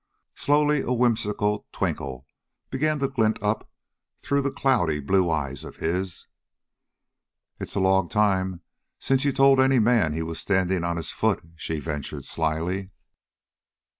Slowly 0.33 0.81
a 0.81 0.91
whimsical 0.91 1.67
twinkle 1.71 2.25
began 2.71 2.97
to 2.97 3.07
glint 3.07 3.37
up 3.43 3.69
through 4.17 4.41
the 4.41 4.49
cloudy 4.49 4.99
blue 4.99 5.31
of 5.31 5.75
his 5.75 6.25
eyes. 6.25 6.27
"It's 7.59 7.75
a 7.75 7.79
long 7.79 8.09
time 8.09 8.61
since 8.97 9.25
you 9.25 9.31
told 9.31 9.59
any 9.59 9.77
man 9.77 10.13
he 10.13 10.23
was 10.23 10.39
standing 10.39 10.83
on 10.83 10.97
his 10.97 11.11
foot," 11.11 11.43
she 11.55 11.79
ventured 11.79 12.25
slyly. 12.25 12.89